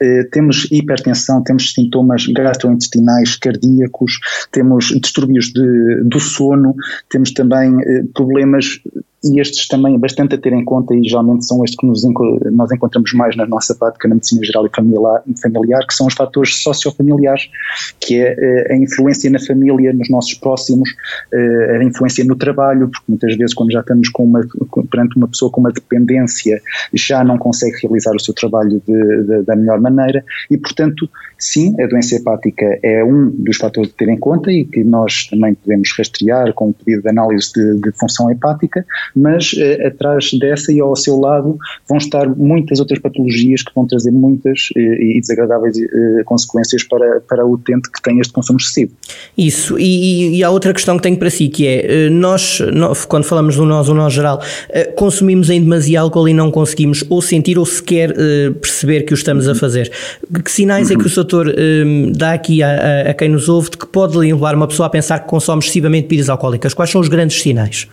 Eh, 0.00 0.24
temos 0.32 0.66
hipertensão, 0.70 1.42
temos 1.42 1.72
sintomas 1.72 2.26
gastrointestinais, 2.26 3.36
cardíacos, 3.36 4.18
temos 4.50 4.86
distúrbios 4.86 5.46
de, 5.52 6.02
do 6.04 6.20
sono, 6.20 6.74
temos 7.10 7.32
também 7.32 7.76
eh, 7.82 8.04
problemas 8.14 8.80
e 9.24 9.40
estes 9.40 9.66
também 9.66 9.98
bastante 9.98 10.34
a 10.34 10.38
ter 10.38 10.52
em 10.52 10.64
conta, 10.64 10.94
e 10.94 11.02
geralmente 11.02 11.46
são 11.46 11.64
estes 11.64 11.78
que 11.78 11.86
nos, 11.86 12.02
nós 12.52 12.70
encontramos 12.70 13.12
mais 13.14 13.36
na 13.36 13.46
nossa 13.46 13.74
prática 13.74 14.06
na 14.06 14.14
medicina 14.14 14.44
geral 14.44 14.66
e 14.66 14.70
familiar, 14.74 15.22
familiar, 15.40 15.86
que 15.86 15.94
são 15.94 16.06
os 16.06 16.14
fatores 16.14 16.62
sociofamiliares, 16.62 17.48
que 18.00 18.20
é 18.20 18.36
eh, 18.38 18.72
a 18.72 18.76
influência 18.76 19.30
na 19.30 19.38
família, 19.38 19.92
nos 19.92 20.10
nossos 20.10 20.34
próximos, 20.34 20.90
eh, 21.32 21.78
a 21.80 21.84
influência 21.84 22.24
no 22.24 22.36
trabalho, 22.36 22.88
porque 22.88 23.04
muitas 23.08 23.36
vezes 23.36 23.54
quando 23.54 23.72
já 23.72 23.80
estamos 23.80 24.08
com 24.10 24.24
uma, 24.24 24.46
perante 24.90 25.16
uma 25.16 25.28
pessoa 25.28 25.50
com 25.50 25.60
uma 25.60 25.72
dependência, 25.72 26.60
já 26.92 27.24
não 27.24 27.38
consegue 27.38 27.76
realizar 27.82 28.14
o 28.14 28.20
seu 28.20 28.34
trabalho 28.34 28.82
de, 28.86 29.22
de, 29.24 29.42
da 29.42 29.56
melhor 29.56 29.80
maneira, 29.80 30.24
e 30.50 30.58
portanto, 30.58 31.08
sim, 31.38 31.74
a 31.80 31.86
doença 31.86 32.16
hepática 32.16 32.78
é 32.82 33.02
um 33.02 33.30
dos 33.30 33.56
fatores 33.56 33.90
a 33.90 33.96
ter 33.96 34.08
em 34.08 34.18
conta 34.18 34.52
e 34.52 34.64
que 34.64 34.84
nós 34.84 35.26
também 35.28 35.54
podemos 35.54 35.90
rastrear 35.96 36.52
com 36.52 36.70
o 36.70 36.74
pedido 36.74 37.02
de 37.02 37.08
análise 37.08 37.52
de, 37.54 37.80
de 37.80 37.92
função 37.92 38.30
hepática, 38.30 38.84
mas 39.14 39.54
eh, 39.56 39.86
atrás 39.86 40.30
dessa 40.38 40.72
e 40.72 40.80
ao 40.80 40.96
seu 40.96 41.18
lado 41.18 41.56
vão 41.88 41.98
estar 41.98 42.28
muitas 42.28 42.80
outras 42.80 42.98
patologias 42.98 43.62
que 43.62 43.72
vão 43.74 43.86
trazer 43.86 44.10
muitas 44.10 44.68
eh, 44.76 45.16
e 45.16 45.20
desagradáveis 45.20 45.76
eh, 45.78 46.22
consequências 46.24 46.82
para, 46.82 47.20
para 47.20 47.46
o 47.46 47.52
utente 47.52 47.90
que 47.90 48.02
tem 48.02 48.18
este 48.18 48.32
consumo 48.32 48.58
excessivo. 48.58 48.92
Isso, 49.36 49.78
e, 49.78 50.38
e 50.38 50.44
há 50.44 50.50
outra 50.50 50.72
questão 50.72 50.96
que 50.96 51.02
tenho 51.02 51.16
para 51.16 51.30
si, 51.30 51.48
que 51.48 51.66
é, 51.66 52.10
nós, 52.10 52.60
quando 53.08 53.24
falamos 53.24 53.56
do 53.56 53.64
nós, 53.64 53.88
o 53.88 53.94
nós 53.94 54.12
geral, 54.12 54.40
consumimos 54.96 55.50
em 55.50 55.60
demasia 55.60 56.00
álcool 56.00 56.28
e 56.28 56.34
não 56.34 56.50
conseguimos 56.50 57.04
ou 57.08 57.20
sentir 57.20 57.58
ou 57.58 57.66
sequer 57.66 58.12
perceber 58.60 59.02
que 59.02 59.12
o 59.12 59.14
estamos 59.14 59.48
a 59.48 59.54
fazer. 59.54 59.90
Que 60.44 60.50
sinais 60.50 60.90
é 60.90 60.96
que 60.96 61.06
o 61.06 61.10
doutor 61.10 61.54
dá 62.16 62.32
aqui 62.32 62.62
a, 62.62 63.10
a, 63.10 63.14
quem 63.14 63.28
nos 63.28 63.48
ouve 63.48 63.70
de 63.70 63.78
que 63.78 63.86
pode 63.86 64.16
levar 64.16 64.54
uma 64.54 64.66
pessoa 64.66 64.86
a 64.86 64.90
pensar 64.90 65.20
que 65.20 65.28
consome 65.28 65.60
excessivamente 65.60 66.02
bebidas 66.02 66.28
alcoólicas? 66.28 66.74
Quais 66.74 66.90
são 66.90 67.00
os 67.00 67.08
grandes 67.08 67.40
sinais? 67.40 67.88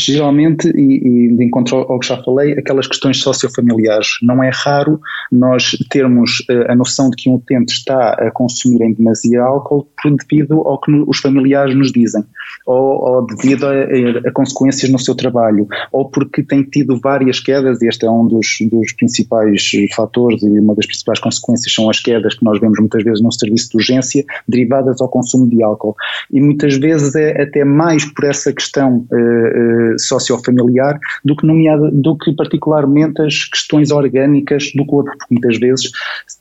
Geralmente, 0.00 0.68
e, 0.68 1.28
e 1.28 1.36
de 1.36 1.44
encontro 1.44 1.76
ao, 1.76 1.98
que 1.98 2.06
já 2.06 2.22
falei, 2.22 2.52
aquelas 2.52 2.86
questões 2.86 3.20
sociofamiliares. 3.20 4.18
Não 4.22 4.42
é 4.42 4.50
raro 4.52 5.00
nós 5.30 5.76
termos 5.90 6.40
uh, 6.50 6.70
a 6.70 6.74
noção 6.74 7.10
de 7.10 7.16
que 7.16 7.30
um 7.30 7.34
utente 7.34 7.72
está 7.72 8.14
a 8.14 8.30
consumir 8.30 8.82
em 8.82 8.92
demasia 8.92 9.42
álcool 9.42 9.88
devido 10.30 10.60
ao 10.66 10.80
que 10.80 10.90
os 11.06 11.18
familiares 11.18 11.76
nos 11.76 11.92
dizem, 11.92 12.24
ou, 12.66 13.16
ou 13.16 13.26
devido 13.26 13.66
a, 13.66 14.28
a, 14.28 14.32
consequências 14.32 14.90
no 14.90 14.98
seu 14.98 15.14
trabalho, 15.14 15.66
ou 15.92 16.08
porque 16.08 16.42
tem 16.42 16.62
tido 16.62 16.98
várias 16.98 17.40
quedas, 17.40 17.80
e 17.82 17.88
este 17.88 18.06
é 18.06 18.10
um 18.10 18.26
dos, 18.26 18.46
dos 18.70 18.92
principais 18.92 19.70
fatores 19.94 20.42
e 20.42 20.58
uma 20.58 20.74
das 20.74 20.86
principais 20.86 21.18
consequências 21.18 21.72
são 21.72 21.88
as 21.88 22.00
quedas 22.00 22.34
que 22.34 22.44
nós 22.44 22.58
vemos 22.60 22.78
muitas 22.78 23.02
vezes 23.02 23.22
no 23.22 23.32
serviço 23.32 23.70
de 23.70 23.76
urgência, 23.76 24.24
derivadas 24.48 25.00
ao 25.00 25.08
consumo 25.08 25.48
de 25.48 25.62
álcool. 25.62 25.94
E 26.30 26.40
muitas 26.40 26.76
vezes 26.76 27.14
é 27.14 27.42
até 27.42 27.64
mais 27.64 28.04
por 28.04 28.24
essa 28.24 28.52
questão 28.52 29.06
uh, 29.10 29.14
uh, 29.14 29.89
sociofamiliar 29.98 30.98
do 31.24 31.36
que, 31.36 31.46
nomeada, 31.46 31.90
do 31.92 32.16
que 32.16 32.32
particularmente 32.34 33.20
as 33.22 33.44
questões 33.44 33.90
orgânicas 33.90 34.70
do 34.74 34.84
corpo, 34.84 35.10
porque 35.10 35.34
muitas 35.34 35.58
vezes 35.58 35.90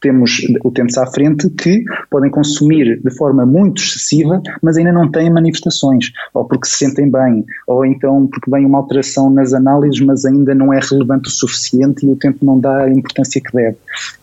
temos 0.01 0.41
utentes 0.63 0.97
à 0.97 1.05
frente 1.05 1.49
que 1.49 1.83
podem 2.09 2.29
consumir 2.29 3.01
de 3.01 3.11
forma 3.15 3.45
muito 3.45 3.81
excessiva, 3.81 4.41
mas 4.61 4.77
ainda 4.77 4.91
não 4.91 5.09
têm 5.09 5.29
manifestações, 5.29 6.11
ou 6.33 6.45
porque 6.45 6.67
se 6.67 6.77
sentem 6.77 7.09
bem, 7.09 7.45
ou 7.67 7.85
então 7.85 8.27
porque 8.27 8.49
vem 8.49 8.65
uma 8.65 8.77
alteração 8.77 9.29
nas 9.29 9.53
análises, 9.53 9.99
mas 10.01 10.25
ainda 10.25 10.53
não 10.55 10.73
é 10.73 10.79
relevante 10.79 11.29
o 11.29 11.31
suficiente 11.31 12.05
e 12.05 12.09
o 12.09 12.13
utente 12.13 12.43
não 12.43 12.59
dá 12.59 12.83
a 12.83 12.89
importância 12.89 13.41
que 13.41 13.55
deve. 13.55 13.77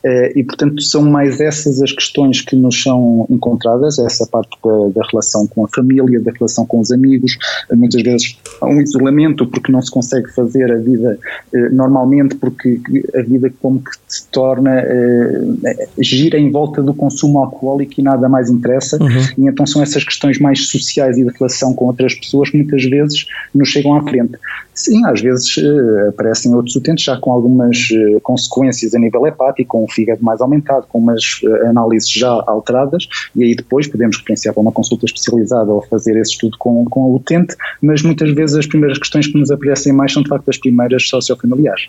Eh, 0.04 0.32
e, 0.36 0.44
portanto, 0.44 0.80
são 0.82 1.02
mais 1.02 1.40
essas 1.40 1.82
as 1.82 1.92
questões 1.92 2.40
que 2.40 2.56
nos 2.56 2.82
são 2.82 3.26
encontradas, 3.30 3.98
essa 3.98 4.26
parte 4.26 4.56
da, 4.64 5.00
da 5.00 5.06
relação 5.10 5.46
com 5.46 5.64
a 5.64 5.68
família, 5.68 6.20
da 6.20 6.32
relação 6.32 6.66
com 6.66 6.80
os 6.80 6.90
amigos, 6.90 7.36
muitas 7.72 8.02
vezes 8.02 8.38
há 8.60 8.66
um 8.66 8.80
isolamento 8.80 9.15
porque 9.46 9.72
não 9.72 9.82
se 9.82 9.90
consegue 9.90 10.30
fazer 10.32 10.70
a 10.70 10.76
vida 10.76 11.18
eh, 11.52 11.68
normalmente, 11.70 12.34
porque 12.36 12.80
a 13.14 13.22
vida 13.22 13.52
como 13.60 13.80
que 13.80 13.90
se 14.08 14.26
torna, 14.28 14.82
uh, 14.82 16.02
gira 16.02 16.38
em 16.38 16.50
volta 16.50 16.82
do 16.82 16.94
consumo 16.94 17.38
alcoólico 17.38 17.94
e 17.98 18.02
nada 18.02 18.28
mais 18.28 18.50
interessa, 18.50 18.98
uhum. 19.02 19.44
e 19.44 19.48
então 19.48 19.66
são 19.66 19.82
essas 19.82 20.04
questões 20.04 20.38
mais 20.38 20.68
sociais 20.68 21.18
e 21.18 21.24
de 21.24 21.30
relação 21.38 21.74
com 21.74 21.86
outras 21.86 22.14
pessoas 22.14 22.50
que 22.50 22.56
muitas 22.56 22.84
vezes 22.84 23.26
nos 23.54 23.68
chegam 23.68 23.94
à 23.94 24.02
frente. 24.02 24.38
Sim, 24.74 25.04
às 25.06 25.20
vezes 25.20 25.56
uh, 25.56 26.08
aparecem 26.10 26.54
outros 26.54 26.76
utentes 26.76 27.04
já 27.04 27.16
com 27.16 27.32
algumas 27.32 27.88
uh, 27.90 28.20
consequências 28.20 28.94
a 28.94 28.98
nível 28.98 29.26
hepático, 29.26 29.78
com 29.78 29.84
o 29.84 29.88
fígado 29.90 30.22
mais 30.22 30.40
aumentado, 30.40 30.86
com 30.88 30.98
umas 30.98 31.40
análises 31.68 32.10
já 32.10 32.30
alteradas, 32.46 33.08
e 33.34 33.44
aí 33.44 33.54
depois 33.54 33.86
podemos 33.86 34.18
referenciar 34.18 34.54
para 34.54 34.60
uma 34.60 34.72
consulta 34.72 35.06
especializada 35.06 35.72
ou 35.72 35.82
fazer 35.82 36.16
esse 36.16 36.32
estudo 36.32 36.56
com, 36.58 36.84
com 36.84 37.00
o 37.00 37.16
utente, 37.16 37.56
mas 37.80 38.02
muitas 38.02 38.30
vezes 38.32 38.56
as 38.56 38.66
primeiras 38.66 38.95
questões 38.98 39.26
que 39.26 39.38
nos 39.38 39.50
aparecem 39.50 39.92
mais 39.92 40.12
são 40.12 40.22
de 40.22 40.28
facto 40.28 40.48
as 40.48 40.58
primeiras 40.58 41.08
sociofamiliares. 41.08 41.86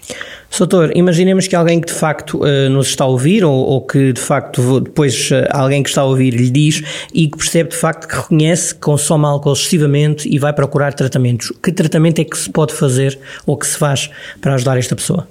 Soutor, 0.50 0.92
imaginemos 0.96 1.48
que 1.48 1.56
alguém 1.56 1.80
que 1.80 1.88
de 1.88 1.94
facto 1.94 2.40
uh, 2.40 2.70
nos 2.70 2.88
está 2.88 3.04
a 3.04 3.08
ouvir 3.08 3.44
ou, 3.44 3.54
ou, 3.54 3.82
que 3.82 4.14
de 4.14 4.22
facto 4.22 4.82
depois 4.82 5.30
uh, 5.32 5.48
alguém 5.52 5.84
que 5.84 5.90
está 5.90 6.02
a 6.02 6.06
ouvir 6.06 6.32
lhe 6.34 6.50
diz 6.50 6.84
e 7.14 7.28
que 7.28 7.38
percebe 7.38 7.70
de 7.70 7.76
facto 7.76 8.08
que 8.08 8.16
reconhece 8.16 8.74
que 8.74 8.82
consome 8.82 9.26
álcool 9.26 9.54
excessivamente 9.54 10.28
e 10.28 10.40
vai 10.40 10.54
procurar 10.54 10.94
tratamentos. 10.94 11.52
Que 11.62 11.72
tratamento 11.72 12.20
é 12.20 12.24
que 12.24 12.38
se 12.38 12.50
pode 12.50 12.74
fazer 12.74 13.18
ou 13.46 13.58
que 13.58 13.68
se 13.68 13.78
faz 13.78 14.10
para 14.42 14.54
ajudar 14.56 14.78
esta 14.78 14.96
pessoa? 14.96 15.28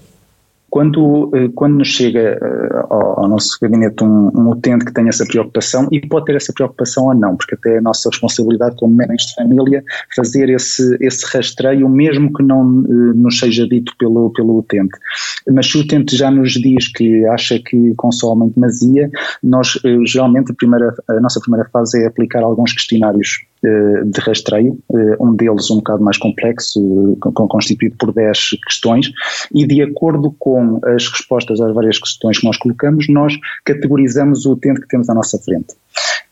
Quando, 0.69 1.31
eh, 1.35 1.49
quando 1.55 1.77
nos 1.77 1.89
chega 1.89 2.39
eh, 2.43 2.87
ao, 2.91 3.29
nosso 3.29 3.57
gabinete 3.61 4.03
um, 4.03 4.31
um, 4.35 4.51
utente 4.51 4.85
que 4.85 4.93
tem 4.93 5.09
essa 5.09 5.25
preocupação, 5.25 5.89
e 5.93 6.01
pode 6.01 6.27
ter 6.27 6.37
essa 6.37 6.53
preocupação 6.53 7.07
ou 7.07 7.15
não, 7.15 7.37
porque 7.37 7.55
até 7.55 7.77
é 7.77 7.79
a 7.79 7.81
nossa 7.81 8.09
responsabilidade 8.11 8.77
como 8.77 8.95
médicos 8.95 9.27
de 9.27 9.35
família 9.35 9.85
fazer 10.15 10.51
esse, 10.51 10.97
esse 11.01 11.25
rastreio, 11.33 11.89
mesmo 11.89 12.33
que 12.33 12.43
não 12.43 12.85
eh, 12.85 13.13
nos 13.15 13.39
seja 13.39 13.67
dito 13.67 13.93
pelo, 13.99 14.31
pelo 14.33 14.59
utente. 14.59 14.99
Mas 15.51 15.71
se 15.71 15.79
o 15.79 15.83
utente 15.83 16.17
já 16.17 16.31
nos 16.31 16.53
diz 16.53 16.89
que 16.93 17.25
acha 17.27 17.59
que 17.59 17.95
consome 17.97 18.47
em 18.47 18.51
demasia, 18.51 19.11
nós 19.43 19.79
geralmente 20.07 20.51
a, 20.51 20.55
primeira, 20.55 20.95
a 21.09 21.21
nossa 21.21 21.41
primeira 21.41 21.69
fase 21.71 22.03
é 22.03 22.07
aplicar 22.07 22.43
alguns 22.43 22.73
questionários 22.73 23.47
de 24.05 24.21
rastreio, 24.21 24.79
eh, 24.93 25.17
um 25.21 25.35
deles 25.35 25.71
um 25.71 25.77
bocado 25.77 26.03
mais 26.03 26.19
complexo, 26.19 27.17
constituído 27.49 27.97
por 27.97 28.13
10 28.13 28.51
questões, 28.67 29.11
e 29.55 29.67
de 29.67 29.83
acordo 29.83 30.35
com 30.39 30.81
as 30.85 31.09
respostas 31.09 31.61
às 31.61 31.75
várias 31.75 31.99
questões 31.99 32.39
que 32.39 32.47
nós 32.47 32.57
colocamos, 32.57 33.09
nós 33.09 33.35
categorizamos 33.65 34.47
o 34.47 34.53
utente 34.53 34.81
que 34.81 34.89
temos 34.89 35.09
à 35.09 35.15
nossa 35.15 35.39
frente. 35.39 35.75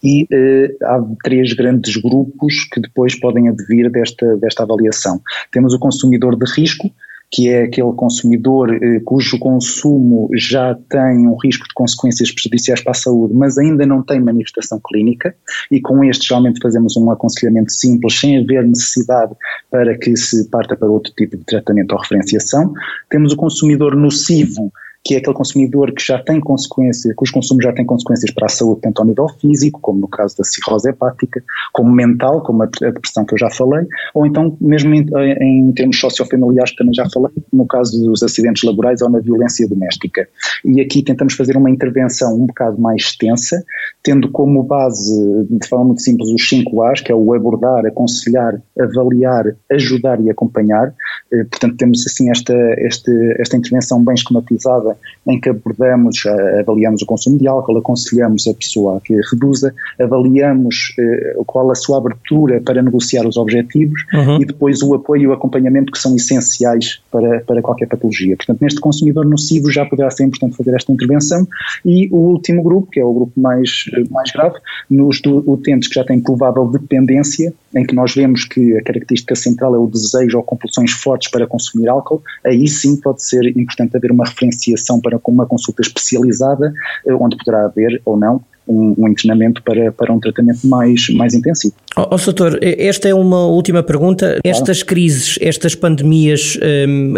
E 0.02 0.26
eh, 0.30 0.76
há 0.82 1.02
três 1.22 1.52
grandes 1.54 1.96
grupos 1.96 2.64
que 2.70 2.80
depois 2.80 3.18
podem 3.18 3.48
advir 3.48 3.90
desta, 3.90 4.36
desta 4.36 4.62
avaliação. 4.62 5.20
Temos 5.50 5.72
o 5.72 5.78
consumidor 5.78 6.36
de 6.36 6.44
risco, 6.52 6.90
que 7.34 7.48
é 7.48 7.64
aquele 7.64 7.92
consumidor 7.94 8.72
eh, 8.72 9.00
cujo 9.04 9.40
consumo 9.40 10.28
já 10.34 10.72
tem 10.88 11.26
um 11.26 11.36
risco 11.36 11.66
de 11.66 11.74
consequências 11.74 12.30
prejudiciais 12.30 12.80
para 12.80 12.92
a 12.92 12.94
saúde, 12.94 13.34
mas 13.34 13.58
ainda 13.58 13.84
não 13.84 14.04
tem 14.04 14.20
manifestação 14.20 14.80
clínica, 14.86 15.34
e 15.68 15.80
com 15.80 16.04
este 16.04 16.28
geralmente 16.28 16.60
fazemos 16.62 16.96
um 16.96 17.10
aconselhamento 17.10 17.72
simples, 17.72 18.20
sem 18.20 18.38
haver 18.38 18.64
necessidade 18.64 19.34
para 19.68 19.98
que 19.98 20.16
se 20.16 20.48
parta 20.48 20.76
para 20.76 20.88
outro 20.88 21.12
tipo 21.16 21.36
de 21.36 21.42
tratamento 21.42 21.90
ou 21.90 22.00
referenciação. 22.00 22.72
Temos 23.10 23.32
o 23.32 23.36
consumidor 23.36 23.96
nocivo, 23.96 24.72
que 25.04 25.14
é 25.14 25.18
aquele 25.18 25.37
consumidor 25.37 25.92
que 25.92 26.02
já 26.02 26.18
tem 26.18 26.40
consequências, 26.40 27.14
cujo 27.14 27.32
consumo 27.32 27.61
já 27.61 27.73
tem 27.75 27.84
consequências 27.84 28.32
para 28.32 28.46
a 28.46 28.49
saúde, 28.49 28.80
tanto 28.80 29.00
ao 29.00 29.06
nível 29.06 29.28
físico, 29.38 29.78
como 29.82 30.00
no 30.00 30.08
caso 30.08 30.34
da 30.38 30.44
cirrose 30.44 30.88
hepática, 30.88 31.42
como 31.75 31.92
mental, 31.92 32.42
como 32.42 32.62
a 32.62 32.66
depressão 32.66 33.26
que 33.26 33.34
eu 33.34 33.38
já 33.38 33.50
falei, 33.50 33.87
ou 34.14 34.25
então 34.25 34.56
mesmo 34.58 34.94
em, 34.94 35.04
em 35.42 35.73
termos 35.73 36.00
sociofamiliares 36.00 36.70
que 36.70 36.78
também 36.78 36.94
já 36.94 37.06
falei, 37.11 37.30
no 37.52 37.66
caso 37.66 38.02
dos 38.02 38.23
acidentes 38.23 38.62
laborais 38.62 39.02
ou 39.02 39.11
na 39.11 39.18
violência 39.20 39.68
doméstica. 39.68 40.26
E 40.64 40.80
aqui 40.80 41.02
tentamos 41.02 41.34
fazer 41.34 41.54
uma 41.56 41.70
intervenção 41.70 42.34
um 42.34 42.46
bocado 42.46 42.80
mais 42.80 43.02
extensa, 43.02 43.62
tendo 44.02 44.30
como 44.30 44.62
base, 44.62 45.46
de 45.50 45.68
forma 45.68 45.84
muito 45.87 46.00
simples, 46.00 46.30
os 46.30 46.49
5 46.49 46.82
A's, 46.82 47.00
que 47.02 47.12
é 47.12 47.14
o 47.14 47.34
abordar, 47.34 47.84
aconselhar, 47.84 48.61
avaliar, 48.80 49.54
ajudar 49.70 50.18
e 50.20 50.30
acompanhar. 50.30 50.94
Eh, 51.30 51.44
portanto, 51.44 51.76
temos 51.76 52.06
assim 52.06 52.30
esta, 52.30 52.54
esta, 52.78 53.12
esta 53.38 53.56
intervenção 53.56 54.02
bem 54.02 54.14
esquematizada 54.14 54.93
em 55.26 55.40
que 55.40 55.48
abordamos, 55.48 56.24
eh, 56.26 56.60
avaliamos 56.60 57.02
o 57.02 57.06
consumo 57.06 57.38
de 57.38 57.46
álcool, 57.46 57.78
aconselhamos 57.78 58.46
a 58.46 58.54
pessoa 58.54 58.98
a 58.98 59.00
que 59.00 59.18
reduza, 59.30 59.74
avaliamos 60.00 60.94
eh, 60.98 61.34
qual 61.46 61.70
a 61.70 61.74
sua 61.74 61.98
abertura 61.98 62.60
para 62.60 62.82
negociar 62.82 63.26
os 63.26 63.36
objetivos 63.36 64.04
uhum. 64.12 64.42
e 64.42 64.44
depois 64.44 64.82
o 64.82 64.94
apoio 64.94 65.22
e 65.22 65.26
o 65.28 65.32
acompanhamento 65.32 65.92
que 65.92 65.98
são 65.98 66.14
essenciais 66.14 67.00
para, 67.10 67.40
para 67.40 67.62
qualquer 67.62 67.86
patologia. 67.86 68.36
Portanto, 68.36 68.60
neste 68.60 68.80
consumidor 68.80 69.24
nocivo 69.24 69.70
já 69.70 69.86
poderá 69.86 70.10
ser 70.10 70.24
importante 70.24 70.56
fazer 70.56 70.74
esta 70.74 70.92
intervenção 70.92 71.46
e 71.84 72.08
o 72.10 72.16
último 72.16 72.62
grupo, 72.62 72.90
que 72.90 73.00
é 73.00 73.04
o 73.04 73.12
grupo 73.12 73.40
mais, 73.40 73.84
mais 74.10 74.30
grave, 74.30 74.56
nos 74.90 75.20
utentes 75.24 75.88
que 75.88 75.94
já 75.94 76.04
têm 76.04 76.20
provável 76.20 76.66
dependência, 76.66 77.52
em 77.76 77.84
que 77.84 77.94
nós 77.94 78.14
vemos 78.14 78.44
que 78.44 78.76
a 78.76 78.82
característica 78.82 79.34
central 79.34 79.74
é 79.74 79.78
o 79.78 79.86
desejo 79.86 80.38
ou 80.38 80.44
compulsões 80.44 80.92
fortes 80.92 81.30
para 81.30 81.46
consumir 81.46 81.88
álcool, 81.88 82.22
aí 82.44 82.68
sim 82.68 82.96
pode 83.00 83.22
ser 83.22 83.44
importante 83.56 83.96
haver 83.96 84.12
uma 84.12 84.24
referenciação 84.24 85.00
para 85.00 85.20
uma 85.26 85.46
consulta 85.46 85.82
especializada, 85.82 86.72
eh, 87.06 87.14
onde 87.14 87.36
poderá 87.36 87.66
haver 87.66 88.00
ou 88.04 88.16
não 88.16 88.40
um, 88.66 88.94
um, 88.98 89.08
internamento 89.08 89.62
para, 89.62 89.92
para 89.92 90.12
um 90.12 90.18
tratamento 90.18 90.66
mais, 90.66 91.08
mais 91.10 91.34
intensivo. 91.34 91.74
Oh, 91.96 92.06
oh 92.12 92.16
doutor, 92.16 92.58
esta 92.62 93.08
é 93.08 93.14
uma 93.14 93.46
última 93.46 93.82
pergunta. 93.82 94.38
Estas 94.42 94.82
crises, 94.82 95.38
estas 95.40 95.74
pandemias, 95.74 96.58
um, 96.88 97.14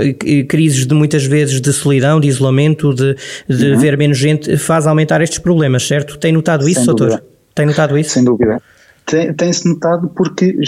crises 0.48 0.86
de 0.86 0.94
muitas 0.94 1.24
vezes 1.24 1.60
de 1.60 1.72
solidão, 1.72 2.20
de 2.20 2.28
isolamento, 2.28 2.92
de, 2.92 3.16
de 3.48 3.72
uhum. 3.72 3.78
ver 3.78 3.96
menos 3.96 4.18
gente, 4.18 4.56
faz 4.56 4.86
aumentar 4.86 5.20
estes 5.20 5.38
problemas, 5.38 5.86
certo? 5.86 6.18
Tem 6.18 6.32
notado 6.32 6.68
isso, 6.68 6.80
Sem 6.80 6.86
doutor? 6.86 7.08
Dúvida. 7.10 7.26
Tem 7.54 7.66
notado 7.66 7.96
isso? 7.96 8.10
Sem 8.10 8.24
dúvida. 8.24 8.60
Tem-se 9.06 9.68
notado 9.68 10.08
porque, 10.08 10.58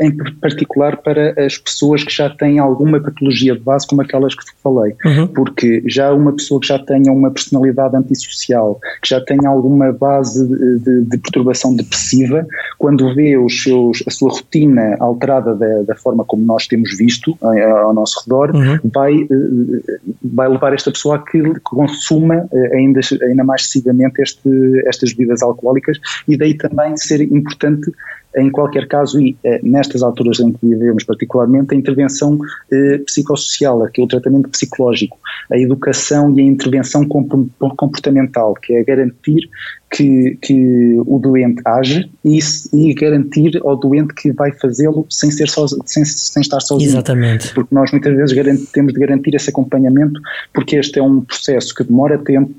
em 0.00 0.14
particular 0.38 0.98
para 0.98 1.34
as 1.44 1.56
pessoas 1.56 2.04
que 2.04 2.12
já 2.12 2.28
têm 2.28 2.58
alguma 2.58 3.00
patologia 3.00 3.54
de 3.54 3.60
base, 3.60 3.86
como 3.86 4.02
aquelas 4.02 4.34
que 4.34 4.44
falei, 4.62 4.94
uhum. 5.02 5.26
porque 5.28 5.82
já 5.86 6.12
uma 6.12 6.32
pessoa 6.32 6.60
que 6.60 6.66
já 6.66 6.78
tenha 6.78 7.10
uma 7.10 7.30
personalidade 7.30 7.96
antissocial, 7.96 8.78
que 9.02 9.08
já 9.08 9.20
tenha 9.20 9.48
alguma 9.48 9.92
base 9.92 10.46
de, 10.46 10.78
de, 10.78 11.04
de 11.04 11.18
perturbação 11.18 11.74
depressiva, 11.74 12.46
quando 12.78 13.14
vê 13.14 13.36
os 13.36 13.62
seus, 13.62 14.02
a 14.06 14.10
sua 14.10 14.30
rotina 14.30 14.96
alterada 15.00 15.54
da, 15.54 15.82
da 15.82 15.96
forma 15.96 16.24
como 16.24 16.44
nós 16.44 16.66
temos 16.66 16.96
visto 16.96 17.36
eh, 17.42 17.64
ao 17.64 17.94
nosso 17.94 18.22
redor, 18.24 18.54
uhum. 18.54 18.78
vai, 18.92 19.14
eh, 19.14 20.10
vai 20.22 20.48
levar 20.48 20.74
esta 20.74 20.90
pessoa 20.90 21.16
a 21.16 21.18
que 21.18 21.42
consuma 21.60 22.48
eh, 22.52 22.76
ainda, 22.76 23.00
ainda 23.22 23.44
mais 23.44 23.62
excessivamente 23.62 24.20
este, 24.20 24.48
estas 24.86 25.12
bebidas 25.12 25.42
alcoólicas 25.42 25.98
e 26.28 26.36
daí 26.36 26.54
também 26.54 26.96
ser 26.96 27.22
importante 27.22 27.90
em 28.36 28.50
qualquer 28.50 28.86
caso, 28.86 29.20
e 29.20 29.36
eh, 29.42 29.60
nestas 29.62 30.02
alturas 30.02 30.38
em 30.40 30.52
que 30.52 30.66
vivemos 30.66 31.04
particularmente, 31.04 31.74
a 31.74 31.76
intervenção 31.76 32.38
eh, 32.70 32.98
psicossocial, 32.98 33.82
aquele 33.82 34.06
tratamento 34.08 34.48
psicológico, 34.50 35.18
a 35.50 35.58
educação 35.58 36.36
e 36.36 36.40
a 36.40 36.44
intervenção 36.44 37.06
comportamental, 37.06 38.54
que 38.54 38.74
é 38.74 38.84
garantir 38.84 39.48
que, 39.90 40.36
que 40.42 40.96
o 41.06 41.18
doente 41.18 41.62
age 41.64 42.10
e, 42.24 42.38
e, 42.72 42.94
garantir 42.94 43.58
ao 43.62 43.76
doente 43.76 44.12
que 44.14 44.32
vai 44.32 44.52
fazê-lo 44.52 45.06
sem, 45.08 45.30
ser 45.30 45.48
sem, 45.48 46.04
sem 46.04 46.40
estar 46.40 46.60
sozinho. 46.60 46.90
Exatamente. 46.90 47.54
Porque 47.54 47.74
nós 47.74 47.92
muitas 47.92 48.14
vezes 48.14 48.70
temos 48.72 48.92
de 48.92 49.00
garantir 49.00 49.34
esse 49.34 49.48
acompanhamento, 49.48 50.20
porque 50.52 50.76
este 50.76 50.98
é 50.98 51.02
um 51.02 51.20
processo 51.20 51.74
que 51.74 51.84
demora 51.84 52.18
tempo, 52.18 52.52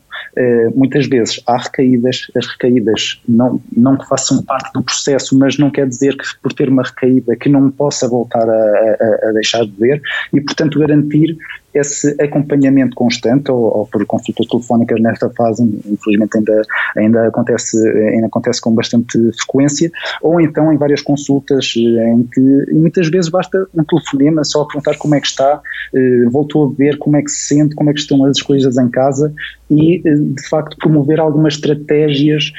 muitas 0.75 1.07
vezes 1.07 1.41
há 1.47 1.57
recaídas, 1.57 2.31
as 2.35 2.45
recaídas 2.47 3.21
não, 3.27 3.61
não 3.75 3.97
que 3.97 4.07
façam 4.07 4.43
parte 4.43 4.71
do 4.73 4.83
processo, 4.83 5.37
mas 5.37 5.57
não 5.57 5.69
quer 5.69 5.87
dizer 5.87 6.15
que 6.15 6.25
por 6.41 6.53
ter 6.53 6.69
uma 6.69 6.83
recaída 6.83 7.35
que 7.35 7.49
não 7.49 7.69
possa 7.71 8.07
voltar 8.07 8.47
a, 8.47 8.53
a, 8.53 9.29
a 9.29 9.31
deixar 9.33 9.65
de 9.65 9.71
beber 9.71 10.01
e, 10.33 10.41
portanto, 10.41 10.79
garantir 10.79 11.37
esse 11.77 12.15
acompanhamento 12.21 12.95
constante 12.95 13.51
ou, 13.51 13.77
ou, 13.77 13.87
por 13.87 14.05
consultas 14.05 14.47
telefónicas 14.47 15.01
nesta 15.01 15.29
fase, 15.29 15.63
infelizmente 15.85 16.37
ainda, 16.37 16.61
ainda, 16.97 17.27
acontece, 17.27 17.77
ainda 17.87 18.27
acontece 18.27 18.61
com 18.61 18.73
bastante 18.73 19.17
frequência, 19.33 19.91
ou 20.21 20.39
então 20.41 20.71
em 20.71 20.77
várias 20.77 21.01
consultas 21.01 21.73
eh, 21.77 22.13
em 22.13 22.23
que 22.23 22.73
muitas 22.73 23.09
vezes 23.09 23.29
basta 23.29 23.67
um 23.73 23.83
telefonema 23.83 24.43
só 24.43 24.63
perguntar 24.65 24.97
como 24.97 25.15
é 25.15 25.21
que 25.21 25.27
está, 25.27 25.61
eh, 25.93 26.25
voltou 26.31 26.65
a 26.65 26.73
ver 26.73 26.97
como 26.97 27.17
é 27.17 27.21
que 27.21 27.31
se 27.31 27.55
sente, 27.55 27.75
como 27.75 27.89
é 27.89 27.93
que 27.93 27.99
estão 27.99 28.23
as 28.25 28.41
coisas 28.41 28.77
em 28.77 28.89
casa 28.89 29.33
e 29.69 30.01
eh, 30.05 30.15
de 30.15 30.47
facto 30.49 30.77
promover 30.77 31.19
algumas 31.19 31.55
estratégias 31.55 32.51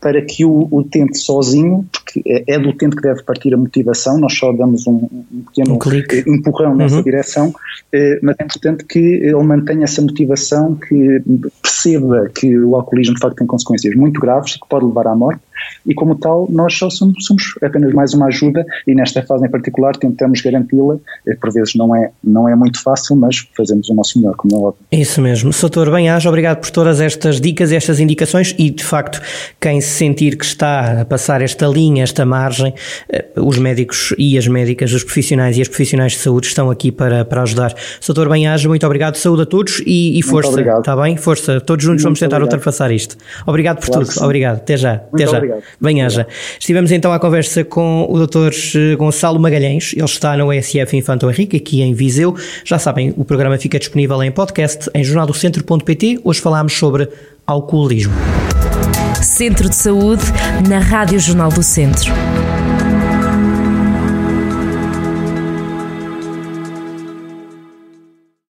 para 0.00 0.22
que 0.22 0.44
o, 0.44 0.68
utente 0.70 1.18
sozinho, 1.18 1.86
porque 1.92 2.22
é, 2.26 2.54
é 2.54 2.58
do 2.58 2.70
utente 2.70 2.96
que 2.96 3.02
deve 3.02 3.22
partir 3.22 3.52
a 3.52 3.56
motivação, 3.56 4.18
nós 4.18 4.36
só 4.36 4.52
damos 4.52 4.86
um, 4.86 5.08
um 5.32 5.44
pequeno 5.46 5.78
um 6.26 6.34
empurrão 6.34 6.74
nessa 6.74 6.96
uhum. 6.96 7.02
direção, 7.02 7.52
mas 8.22 8.36
é 8.40 8.44
importante 8.44 8.84
que 8.84 8.98
ele 8.98 9.42
mantenha 9.42 9.84
essa 9.84 10.00
motivação, 10.00 10.74
que 10.74 11.22
perceba 11.62 12.28
que 12.34 12.58
o 12.58 12.74
alcoolismo 12.74 13.14
de 13.14 13.20
facto 13.20 13.36
tem 13.36 13.46
consequências 13.46 13.94
muito 13.94 14.18
graves, 14.18 14.54
que 14.54 14.66
pode 14.68 14.86
levar 14.86 15.08
à 15.08 15.14
morte, 15.14 15.42
e 15.86 15.94
como 15.94 16.14
tal 16.14 16.46
nós 16.50 16.76
só 16.76 16.90
somos, 16.90 17.24
somos 17.24 17.54
apenas 17.62 17.92
mais 17.92 18.14
uma 18.14 18.26
ajuda 18.26 18.64
e 18.86 18.94
nesta 18.94 19.22
fase 19.22 19.46
em 19.46 19.50
particular 19.50 19.96
tentamos 19.96 20.40
garanti-la, 20.40 20.96
eh, 21.26 21.34
por 21.40 21.52
vezes 21.52 21.74
não 21.74 21.94
é, 21.94 22.10
não 22.22 22.48
é 22.48 22.54
muito 22.54 22.82
fácil, 22.82 23.16
mas 23.16 23.48
fazemos 23.56 23.88
o 23.88 23.94
nosso 23.94 24.18
melhor, 24.18 24.34
como 24.36 24.54
é 24.54 24.58
óbvio. 24.58 24.80
Isso 24.92 25.20
mesmo. 25.20 25.52
Soutor 25.52 25.90
Benhage, 25.90 26.28
obrigado 26.28 26.60
por 26.60 26.70
todas 26.70 27.00
estas 27.00 27.40
dicas, 27.40 27.72
estas 27.72 28.00
indicações 28.00 28.54
e 28.58 28.70
de 28.70 28.84
facto 28.84 29.20
quem 29.60 29.80
se 29.80 29.90
sentir 29.90 30.36
que 30.36 30.44
está 30.44 31.00
a 31.00 31.04
passar 31.04 31.42
esta 31.42 31.66
linha, 31.66 32.02
esta 32.02 32.24
margem, 32.24 32.74
eh, 33.08 33.24
os 33.36 33.58
médicos 33.58 34.14
e 34.18 34.38
as 34.38 34.46
médicas, 34.46 34.92
os 34.92 35.04
profissionais 35.04 35.56
e 35.56 35.62
as 35.62 35.68
profissionais 35.68 36.12
de 36.12 36.18
saúde 36.18 36.46
estão 36.46 36.70
aqui 36.70 36.90
para, 36.92 37.24
para 37.24 37.42
ajudar. 37.42 37.74
Soutor 38.00 38.28
Benhage, 38.28 38.66
muito 38.68 38.84
obrigado, 38.86 39.16
saúde 39.16 39.42
a 39.42 39.46
todos 39.46 39.82
e, 39.86 40.18
e 40.18 40.22
força, 40.22 40.60
está 40.60 40.96
bem? 40.96 41.16
Força, 41.16 41.60
todos 41.60 41.84
juntos 41.84 42.02
muito 42.02 42.04
vamos 42.04 42.20
tentar 42.20 42.36
obrigado. 42.36 42.54
ultrapassar 42.54 42.90
isto. 42.90 43.16
Obrigado 43.46 43.78
por 43.80 43.86
claro 43.86 44.06
tudo, 44.06 44.24
obrigado, 44.24 44.56
até 44.56 44.76
já, 44.76 45.02
muito 45.10 45.14
até 45.14 45.26
já. 45.26 45.36
Obrigado. 45.36 45.49
Benhaja. 45.80 46.26
Estivemos 46.58 46.92
então 46.92 47.12
à 47.12 47.18
conversa 47.18 47.64
com 47.64 48.06
o 48.08 48.26
Dr. 48.26 48.50
Eh, 48.74 48.96
Gonçalo 48.96 49.38
Magalhães, 49.38 49.92
ele 49.94 50.04
está 50.04 50.36
no 50.36 50.52
ESF 50.52 50.96
Infanto 50.96 51.28
Henrique, 51.30 51.56
aqui 51.56 51.82
em 51.82 51.92
Viseu. 51.94 52.36
Já 52.64 52.78
sabem, 52.78 53.14
o 53.16 53.24
programa 53.24 53.56
fica 53.58 53.78
disponível 53.78 54.22
em 54.22 54.30
podcast 54.30 54.90
em 54.94 55.04
jornaldocentro.pt. 55.04 56.20
Hoje 56.24 56.40
falámos 56.40 56.72
sobre 56.72 57.08
alcoolismo. 57.46 58.12
Centro 59.22 59.68
de 59.68 59.76
Saúde 59.76 60.22
na 60.68 60.78
Rádio 60.78 61.18
Jornal 61.18 61.50
do 61.50 61.62
Centro. 61.62 62.12